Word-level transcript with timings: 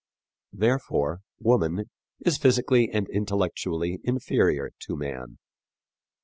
Therefore, 0.53 1.19
woman 1.39 1.87
is 2.25 2.39
physically 2.39 2.89
and 2.89 3.07
intellectually 3.09 3.99
inferior 4.03 4.71
to 4.87 4.95
man. 4.95 5.37